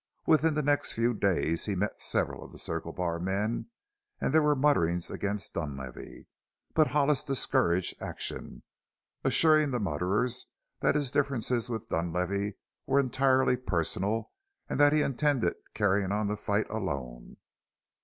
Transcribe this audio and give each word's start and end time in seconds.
Within 0.25 0.55
the 0.55 0.63
next 0.63 0.93
few 0.93 1.13
days 1.13 1.67
he 1.67 1.75
met 1.75 2.01
several 2.01 2.43
of 2.43 2.51
the 2.51 2.57
Circle 2.57 2.91
Bar 2.91 3.19
men 3.19 3.67
and 4.19 4.33
there 4.33 4.41
were 4.41 4.55
mutterings 4.55 5.11
against 5.11 5.53
Dunlavey, 5.53 6.25
but 6.73 6.87
Hollis 6.87 7.23
discouraged 7.23 7.93
action, 8.01 8.63
assuring 9.23 9.69
the 9.69 9.79
mutterers 9.79 10.47
that 10.79 10.95
his 10.95 11.11
differences 11.11 11.69
with 11.69 11.89
Dunlavey 11.89 12.55
were 12.87 12.99
entirely 12.99 13.55
personal 13.55 14.31
and 14.67 14.79
that 14.79 14.91
he 14.91 15.03
intended 15.03 15.53
carrying 15.75 16.11
on 16.11 16.25
the 16.25 16.35
fight 16.35 16.67
alone. 16.71 17.37